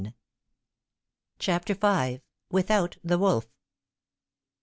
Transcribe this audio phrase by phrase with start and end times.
[0.01, 0.15] 39
[1.37, 2.21] CHAPTER V.
[2.49, 3.47] WITHOUT THE WOLF.